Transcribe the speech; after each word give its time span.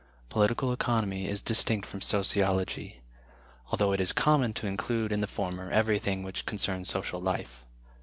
Political 0.29 0.73
Economy 0.73 1.27
is 1.27 1.43
distinct 1.43 1.85
from 1.85 2.01
Sociology; 2.01 3.01
although 3.67 3.91
it 3.91 4.01
is 4.01 4.13
common 4.13 4.51
to 4.53 4.65
include 4.65 5.11
in 5.11 5.21
the 5.21 5.27
former 5.27 5.69
everything 5.69 6.23
which 6.23 6.47
concerns 6.47 6.89
social 6.89 7.21
life. 7.21 7.67